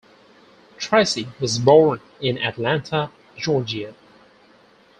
[0.79, 3.93] Tracy was born in Atlanta, Georgia.